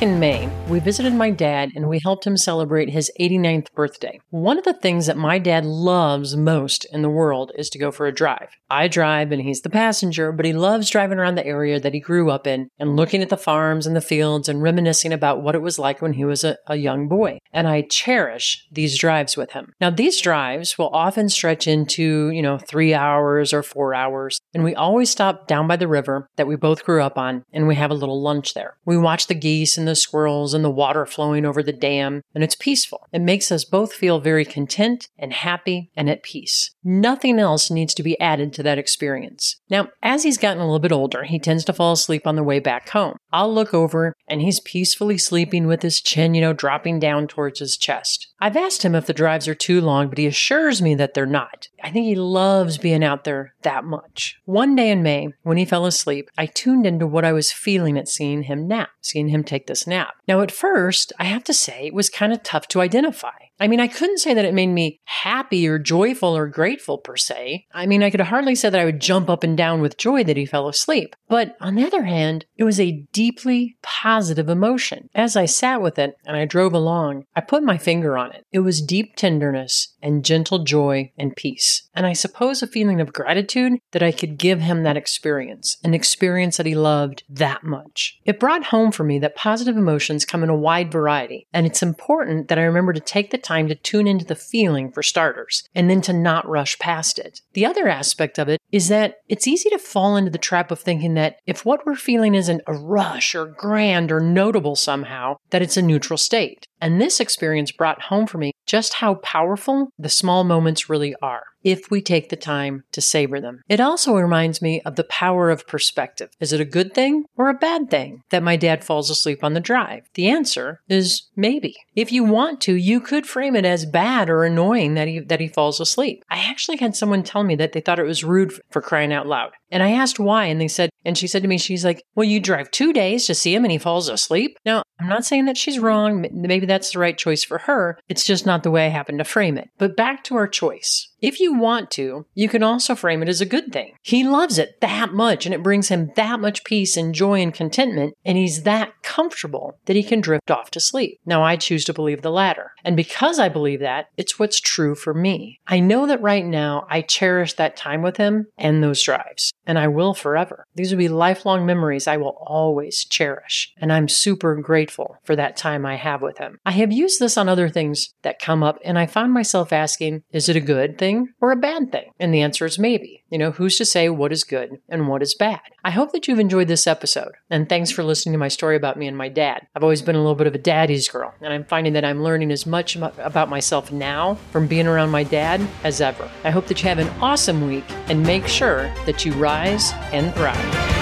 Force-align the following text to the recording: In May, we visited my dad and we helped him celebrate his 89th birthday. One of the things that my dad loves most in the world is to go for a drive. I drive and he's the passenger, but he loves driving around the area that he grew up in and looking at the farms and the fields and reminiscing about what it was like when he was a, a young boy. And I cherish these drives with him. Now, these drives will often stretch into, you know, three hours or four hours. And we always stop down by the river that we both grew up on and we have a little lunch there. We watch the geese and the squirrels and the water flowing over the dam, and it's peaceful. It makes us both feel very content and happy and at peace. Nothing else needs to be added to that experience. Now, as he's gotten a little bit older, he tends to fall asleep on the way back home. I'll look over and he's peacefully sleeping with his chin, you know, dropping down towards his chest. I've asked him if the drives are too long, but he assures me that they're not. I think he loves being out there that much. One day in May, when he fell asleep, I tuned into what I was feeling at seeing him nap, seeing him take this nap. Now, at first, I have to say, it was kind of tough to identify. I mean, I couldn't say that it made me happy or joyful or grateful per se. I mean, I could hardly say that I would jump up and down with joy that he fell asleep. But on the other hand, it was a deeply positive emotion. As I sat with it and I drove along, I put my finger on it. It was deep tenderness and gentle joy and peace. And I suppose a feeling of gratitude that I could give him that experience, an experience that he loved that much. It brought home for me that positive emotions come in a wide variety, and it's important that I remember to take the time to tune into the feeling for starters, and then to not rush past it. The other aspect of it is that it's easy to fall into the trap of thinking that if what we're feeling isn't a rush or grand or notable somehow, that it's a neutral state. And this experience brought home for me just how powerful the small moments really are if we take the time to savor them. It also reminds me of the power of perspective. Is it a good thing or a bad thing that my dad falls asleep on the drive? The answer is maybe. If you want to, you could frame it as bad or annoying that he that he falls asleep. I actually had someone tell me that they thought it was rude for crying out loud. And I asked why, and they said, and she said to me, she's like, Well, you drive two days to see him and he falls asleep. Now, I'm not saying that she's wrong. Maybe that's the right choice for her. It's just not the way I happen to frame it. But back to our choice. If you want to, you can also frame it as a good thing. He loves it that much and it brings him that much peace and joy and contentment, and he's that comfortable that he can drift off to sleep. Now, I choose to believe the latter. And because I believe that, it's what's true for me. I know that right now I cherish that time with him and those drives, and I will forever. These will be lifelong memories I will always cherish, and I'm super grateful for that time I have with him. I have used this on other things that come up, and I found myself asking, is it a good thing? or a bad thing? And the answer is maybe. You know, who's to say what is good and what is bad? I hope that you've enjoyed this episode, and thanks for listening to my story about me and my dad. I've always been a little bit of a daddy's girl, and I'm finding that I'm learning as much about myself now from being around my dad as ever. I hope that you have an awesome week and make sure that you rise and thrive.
In 0.00 0.18
May, 0.18 0.48
we 0.66 0.80
visited 0.80 1.12
my 1.12 1.30
dad 1.30 1.72
and 1.76 1.86
we 1.86 1.98
helped 1.98 2.26
him 2.26 2.38
celebrate 2.38 2.88
his 2.88 3.12
89th 3.20 3.70
birthday. 3.74 4.18
One 4.30 4.56
of 4.56 4.64
the 4.64 4.72
things 4.72 5.04
that 5.04 5.18
my 5.18 5.38
dad 5.38 5.66
loves 5.66 6.34
most 6.38 6.86
in 6.86 7.02
the 7.02 7.10
world 7.10 7.52
is 7.54 7.68
to 7.68 7.78
go 7.78 7.90
for 7.90 8.06
a 8.06 8.12
drive. 8.12 8.48
I 8.70 8.88
drive 8.88 9.30
and 9.30 9.42
he's 9.42 9.60
the 9.60 9.68
passenger, 9.68 10.32
but 10.32 10.46
he 10.46 10.54
loves 10.54 10.88
driving 10.88 11.18
around 11.18 11.34
the 11.34 11.44
area 11.44 11.78
that 11.78 11.92
he 11.92 12.00
grew 12.00 12.30
up 12.30 12.46
in 12.46 12.70
and 12.78 12.96
looking 12.96 13.20
at 13.20 13.28
the 13.28 13.36
farms 13.36 13.86
and 13.86 13.94
the 13.94 14.00
fields 14.00 14.48
and 14.48 14.62
reminiscing 14.62 15.12
about 15.12 15.42
what 15.42 15.54
it 15.54 15.60
was 15.60 15.78
like 15.78 16.00
when 16.00 16.14
he 16.14 16.24
was 16.24 16.44
a, 16.44 16.56
a 16.66 16.76
young 16.76 17.06
boy. 17.06 17.38
And 17.52 17.68
I 17.68 17.82
cherish 17.82 18.66
these 18.72 18.98
drives 18.98 19.36
with 19.36 19.50
him. 19.50 19.74
Now, 19.82 19.90
these 19.90 20.18
drives 20.22 20.78
will 20.78 20.88
often 20.94 21.28
stretch 21.28 21.66
into, 21.66 22.30
you 22.30 22.40
know, 22.40 22.56
three 22.56 22.94
hours 22.94 23.52
or 23.52 23.62
four 23.62 23.94
hours. 23.94 24.38
And 24.54 24.64
we 24.64 24.74
always 24.74 25.10
stop 25.10 25.46
down 25.46 25.68
by 25.68 25.76
the 25.76 25.88
river 25.88 26.26
that 26.36 26.46
we 26.46 26.56
both 26.56 26.86
grew 26.86 27.02
up 27.02 27.18
on 27.18 27.44
and 27.52 27.68
we 27.68 27.74
have 27.74 27.90
a 27.90 27.94
little 27.94 28.22
lunch 28.22 28.54
there. 28.54 28.78
We 28.86 28.96
watch 28.96 29.26
the 29.26 29.34
geese 29.34 29.76
and 29.76 29.86
the 29.86 29.89
squirrels 29.94 30.54
and 30.54 30.64
the 30.64 30.70
water 30.70 31.06
flowing 31.06 31.44
over 31.44 31.62
the 31.62 31.72
dam, 31.72 32.22
and 32.34 32.44
it's 32.44 32.54
peaceful. 32.54 33.06
It 33.12 33.20
makes 33.20 33.50
us 33.50 33.64
both 33.64 33.92
feel 33.92 34.20
very 34.20 34.44
content 34.44 35.08
and 35.18 35.32
happy 35.32 35.90
and 35.96 36.08
at 36.08 36.22
peace. 36.22 36.70
Nothing 36.82 37.38
else 37.38 37.70
needs 37.70 37.94
to 37.94 38.02
be 38.02 38.18
added 38.20 38.52
to 38.54 38.62
that 38.62 38.78
experience. 38.78 39.60
Now, 39.68 39.88
as 40.02 40.22
he's 40.22 40.38
gotten 40.38 40.62
a 40.62 40.64
little 40.64 40.78
bit 40.78 40.92
older, 40.92 41.24
he 41.24 41.38
tends 41.38 41.64
to 41.66 41.72
fall 41.72 41.92
asleep 41.92 42.26
on 42.26 42.36
the 42.36 42.42
way 42.42 42.58
back 42.58 42.88
home. 42.90 43.16
I'll 43.32 43.52
look 43.52 43.74
over 43.74 44.14
and 44.28 44.40
he's 44.40 44.60
peacefully 44.60 45.18
sleeping 45.18 45.66
with 45.66 45.82
his 45.82 46.00
chin, 46.00 46.34
you 46.34 46.40
know, 46.40 46.52
dropping 46.52 46.98
down 46.98 47.28
towards 47.28 47.60
his 47.60 47.76
chest. 47.76 48.28
I've 48.40 48.56
asked 48.56 48.82
him 48.82 48.94
if 48.94 49.06
the 49.06 49.12
drives 49.12 49.46
are 49.46 49.54
too 49.54 49.80
long, 49.80 50.08
but 50.08 50.18
he 50.18 50.26
assures 50.26 50.80
me 50.80 50.94
that 50.94 51.14
they're 51.14 51.26
not. 51.26 51.68
I 51.82 51.90
think 51.90 52.06
he 52.06 52.14
loves 52.14 52.78
being 52.78 53.04
out 53.04 53.24
there 53.24 53.54
that 53.62 53.84
much. 53.84 54.38
One 54.44 54.74
day 54.74 54.90
in 54.90 55.02
May, 55.02 55.28
when 55.42 55.56
he 55.56 55.64
fell 55.64 55.86
asleep, 55.86 56.28
I 56.36 56.46
tuned 56.46 56.86
into 56.86 57.06
what 57.06 57.24
I 57.24 57.32
was 57.32 57.52
feeling 57.52 57.98
at 57.98 58.08
seeing 58.08 58.44
him 58.44 58.68
nap, 58.68 58.90
seeing 59.00 59.28
him 59.28 59.44
take 59.44 59.66
this 59.66 59.86
nap. 59.86 60.14
Now, 60.26 60.40
at 60.40 60.52
first, 60.52 61.12
I 61.18 61.24
have 61.24 61.44
to 61.44 61.54
say, 61.54 61.86
it 61.86 61.94
was 61.94 62.08
kind 62.08 62.32
of 62.32 62.42
tough 62.42 62.68
to 62.68 62.80
identify. 62.80 63.30
I 63.60 63.68
mean, 63.68 63.78
I 63.78 63.88
couldn't 63.88 64.18
say 64.18 64.32
that 64.32 64.46
it 64.46 64.54
made 64.54 64.68
me 64.68 65.00
happy 65.04 65.68
or 65.68 65.78
joyful 65.78 66.34
or 66.34 66.48
grateful 66.48 66.96
per 66.96 67.16
se. 67.16 67.66
I 67.74 67.84
mean, 67.84 68.02
I 68.02 68.08
could 68.08 68.20
hardly 68.20 68.54
say 68.54 68.70
that 68.70 68.80
I 68.80 68.86
would 68.86 69.00
jump 69.00 69.28
up 69.28 69.44
and 69.44 69.54
down 69.54 69.82
with 69.82 69.98
joy 69.98 70.24
that 70.24 70.38
he 70.38 70.46
fell 70.46 70.66
asleep. 70.66 71.14
But 71.28 71.56
on 71.60 71.74
the 71.74 71.84
other 71.84 72.04
hand, 72.04 72.46
it 72.56 72.64
was 72.64 72.80
a 72.80 73.04
deeply 73.12 73.76
positive 73.82 74.48
emotion. 74.48 75.10
As 75.14 75.36
I 75.36 75.44
sat 75.44 75.82
with 75.82 75.98
it 75.98 76.14
and 76.24 76.36
I 76.36 76.46
drove 76.46 76.72
along, 76.72 77.24
I 77.36 77.42
put 77.42 77.62
my 77.62 77.76
finger 77.76 78.16
on 78.16 78.32
it. 78.32 78.46
It 78.50 78.60
was 78.60 78.80
deep 78.80 79.14
tenderness 79.14 79.94
and 80.02 80.24
gentle 80.24 80.64
joy 80.64 81.12
and 81.18 81.36
peace. 81.36 81.69
And 81.94 82.06
I 82.06 82.12
suppose 82.12 82.62
a 82.62 82.66
feeling 82.66 83.00
of 83.00 83.12
gratitude 83.12 83.78
that 83.92 84.02
I 84.02 84.12
could 84.12 84.38
give 84.38 84.60
him 84.60 84.82
that 84.82 84.96
experience, 84.96 85.76
an 85.82 85.94
experience 85.94 86.56
that 86.56 86.66
he 86.66 86.74
loved 86.74 87.24
that 87.28 87.64
much. 87.64 88.18
It 88.24 88.40
brought 88.40 88.66
home 88.66 88.92
for 88.92 89.04
me 89.04 89.18
that 89.18 89.36
positive 89.36 89.76
emotions 89.76 90.24
come 90.24 90.42
in 90.42 90.48
a 90.48 90.56
wide 90.56 90.92
variety, 90.92 91.46
and 91.52 91.66
it's 91.66 91.82
important 91.82 92.48
that 92.48 92.58
I 92.58 92.62
remember 92.62 92.92
to 92.92 93.00
take 93.00 93.30
the 93.30 93.38
time 93.38 93.68
to 93.68 93.74
tune 93.74 94.06
into 94.06 94.24
the 94.24 94.34
feeling 94.34 94.90
for 94.92 95.02
starters, 95.02 95.68
and 95.74 95.90
then 95.90 96.00
to 96.02 96.12
not 96.12 96.48
rush 96.48 96.78
past 96.78 97.18
it. 97.18 97.40
The 97.54 97.66
other 97.66 97.88
aspect 97.88 98.38
of 98.38 98.48
it 98.48 98.60
is 98.72 98.88
that 98.88 99.16
it's 99.28 99.48
easy 99.48 99.68
to 99.70 99.78
fall 99.78 100.16
into 100.16 100.30
the 100.30 100.38
trap 100.38 100.70
of 100.70 100.80
thinking 100.80 101.14
that 101.14 101.36
if 101.46 101.64
what 101.64 101.84
we're 101.84 101.96
feeling 101.96 102.34
isn't 102.34 102.62
a 102.66 102.74
rush 102.74 103.34
or 103.34 103.46
grand 103.46 104.12
or 104.12 104.20
notable 104.20 104.76
somehow, 104.76 105.36
that 105.50 105.62
it's 105.62 105.76
a 105.76 105.82
neutral 105.82 106.16
state. 106.16 106.66
And 106.80 107.00
this 107.00 107.20
experience 107.20 107.72
brought 107.72 108.02
home 108.02 108.26
for 108.26 108.38
me 108.38 108.52
just 108.66 108.94
how 108.94 109.14
powerful 109.16 109.90
the 109.98 110.08
small 110.08 110.44
moments 110.44 110.88
really 110.88 111.14
are 111.20 111.42
if 111.62 111.90
we 111.90 112.00
take 112.00 112.28
the 112.28 112.36
time 112.36 112.84
to 112.92 113.00
savor 113.00 113.40
them. 113.40 113.62
It 113.68 113.80
also 113.80 114.14
reminds 114.14 114.62
me 114.62 114.80
of 114.82 114.96
the 114.96 115.04
power 115.04 115.50
of 115.50 115.66
perspective. 115.66 116.30
Is 116.40 116.52
it 116.52 116.60
a 116.60 116.64
good 116.64 116.94
thing 116.94 117.24
or 117.36 117.48
a 117.48 117.54
bad 117.54 117.90
thing 117.90 118.22
that 118.30 118.42
my 118.42 118.56
dad 118.56 118.84
falls 118.84 119.10
asleep 119.10 119.44
on 119.44 119.54
the 119.54 119.60
drive? 119.60 120.08
The 120.14 120.28
answer 120.28 120.80
is 120.88 121.28
maybe. 121.36 121.76
If 121.94 122.12
you 122.12 122.24
want 122.24 122.60
to, 122.62 122.74
you 122.74 123.00
could 123.00 123.26
frame 123.26 123.56
it 123.56 123.64
as 123.64 123.84
bad 123.84 124.30
or 124.30 124.44
annoying 124.44 124.94
that 124.94 125.08
he 125.08 125.18
that 125.18 125.40
he 125.40 125.48
falls 125.48 125.80
asleep. 125.80 126.24
I 126.30 126.38
actually 126.38 126.78
had 126.78 126.96
someone 126.96 127.22
tell 127.22 127.44
me 127.44 127.56
that 127.56 127.72
they 127.72 127.80
thought 127.80 127.98
it 127.98 128.04
was 128.04 128.24
rude 128.24 128.52
for 128.70 128.80
crying 128.80 129.12
out 129.12 129.26
loud. 129.26 129.52
And 129.70 129.82
I 129.82 129.92
asked 129.92 130.18
why, 130.18 130.46
and 130.46 130.60
they 130.60 130.68
said, 130.68 130.90
and 131.04 131.16
she 131.16 131.26
said 131.26 131.42
to 131.42 131.48
me, 131.48 131.58
she's 131.58 131.84
like, 131.84 132.02
Well, 132.14 132.26
you 132.26 132.40
drive 132.40 132.70
two 132.70 132.92
days 132.92 133.26
to 133.26 133.34
see 133.34 133.54
him 133.54 133.64
and 133.64 133.72
he 133.72 133.78
falls 133.78 134.08
asleep. 134.08 134.58
Now, 134.64 134.82
I'm 135.00 135.08
not 135.08 135.24
saying 135.24 135.46
that 135.46 135.56
she's 135.56 135.78
wrong. 135.78 136.26
Maybe 136.32 136.66
that's 136.66 136.92
the 136.92 136.98
right 136.98 137.16
choice 137.16 137.42
for 137.42 137.58
her. 137.58 137.98
It's 138.08 138.26
just 138.26 138.44
not 138.44 138.62
the 138.62 138.70
way 138.70 138.86
I 138.86 138.90
happen 138.90 139.18
to 139.18 139.24
frame 139.24 139.56
it. 139.56 139.70
But 139.78 139.96
back 139.96 140.24
to 140.24 140.36
our 140.36 140.48
choice. 140.48 141.08
If 141.20 141.38
you 141.38 141.54
want 141.54 141.90
to, 141.92 142.26
you 142.34 142.48
can 142.48 142.62
also 142.62 142.94
frame 142.94 143.22
it 143.22 143.28
as 143.28 143.40
a 143.40 143.46
good 143.46 143.72
thing. 143.72 143.94
He 144.02 144.24
loves 144.24 144.58
it 144.58 144.80
that 144.80 145.12
much 145.12 145.44
and 145.44 145.54
it 145.54 145.62
brings 145.62 145.88
him 145.88 146.12
that 146.16 146.40
much 146.40 146.64
peace 146.64 146.96
and 146.96 147.14
joy 147.14 147.40
and 147.40 147.52
contentment, 147.52 148.14
and 148.24 148.38
he's 148.38 148.62
that 148.62 148.92
comfortable 149.02 149.78
that 149.84 149.96
he 149.96 150.02
can 150.02 150.20
drift 150.20 150.50
off 150.50 150.70
to 150.72 150.80
sleep. 150.80 151.18
Now, 151.26 151.42
I 151.42 151.56
choose 151.56 151.84
to 151.86 151.92
believe 151.92 152.22
the 152.22 152.30
latter. 152.30 152.72
And 152.84 152.96
because 152.96 153.38
I 153.38 153.48
believe 153.48 153.80
that, 153.80 154.06
it's 154.16 154.38
what's 154.38 154.60
true 154.60 154.94
for 154.94 155.12
me. 155.12 155.60
I 155.66 155.80
know 155.80 156.06
that 156.06 156.22
right 156.22 156.44
now 156.44 156.86
I 156.88 157.02
cherish 157.02 157.54
that 157.54 157.76
time 157.76 158.02
with 158.02 158.16
him 158.16 158.46
and 158.56 158.82
those 158.82 159.02
drives, 159.02 159.52
and 159.70 159.78
I 159.78 159.86
will 159.86 160.14
forever. 160.14 160.66
These 160.74 160.90
will 160.90 160.98
be 160.98 161.06
lifelong 161.06 161.64
memories 161.64 162.08
I 162.08 162.16
will 162.16 162.36
always 162.44 163.04
cherish, 163.04 163.72
and 163.80 163.92
I'm 163.92 164.08
super 164.08 164.56
grateful 164.56 165.16
for 165.22 165.36
that 165.36 165.56
time 165.56 165.86
I 165.86 165.94
have 165.94 166.22
with 166.22 166.38
him. 166.38 166.58
I 166.66 166.72
have 166.72 166.90
used 166.90 167.20
this 167.20 167.38
on 167.38 167.48
other 167.48 167.68
things 167.68 168.12
that 168.22 168.40
come 168.40 168.64
up, 168.64 168.80
and 168.84 168.98
I 168.98 169.06
found 169.06 169.32
myself 169.32 169.72
asking, 169.72 170.24
is 170.32 170.48
it 170.48 170.56
a 170.56 170.60
good 170.60 170.98
thing? 170.98 171.28
or 171.40 171.52
a 171.52 171.56
bad 171.56 171.92
thing? 171.92 172.10
And 172.18 172.34
the 172.34 172.42
answer 172.42 172.66
is 172.66 172.80
maybe. 172.80 173.19
You 173.30 173.38
know, 173.38 173.52
who's 173.52 173.78
to 173.78 173.84
say 173.84 174.08
what 174.08 174.32
is 174.32 174.42
good 174.42 174.80
and 174.88 175.06
what 175.06 175.22
is 175.22 175.34
bad? 175.34 175.60
I 175.84 175.92
hope 175.92 176.10
that 176.12 176.26
you've 176.26 176.40
enjoyed 176.40 176.66
this 176.66 176.88
episode, 176.88 177.32
and 177.48 177.68
thanks 177.68 177.90
for 177.92 178.02
listening 178.02 178.32
to 178.32 178.38
my 178.38 178.48
story 178.48 178.74
about 178.74 178.98
me 178.98 179.06
and 179.06 179.16
my 179.16 179.28
dad. 179.28 179.68
I've 179.74 179.84
always 179.84 180.02
been 180.02 180.16
a 180.16 180.20
little 180.20 180.34
bit 180.34 180.48
of 180.48 180.54
a 180.56 180.58
daddy's 180.58 181.08
girl, 181.08 181.32
and 181.40 181.52
I'm 181.52 181.64
finding 181.64 181.92
that 181.92 182.04
I'm 182.04 182.24
learning 182.24 182.50
as 182.50 182.66
much 182.66 182.96
about 182.96 183.48
myself 183.48 183.92
now 183.92 184.34
from 184.50 184.66
being 184.66 184.88
around 184.88 185.10
my 185.10 185.22
dad 185.22 185.64
as 185.84 186.00
ever. 186.00 186.28
I 186.42 186.50
hope 186.50 186.66
that 186.66 186.82
you 186.82 186.88
have 186.88 186.98
an 186.98 187.08
awesome 187.22 187.66
week 187.68 187.84
and 188.08 188.22
make 188.24 188.48
sure 188.48 188.92
that 189.06 189.24
you 189.24 189.32
rise 189.34 189.92
and 190.12 190.34
thrive. 190.34 190.99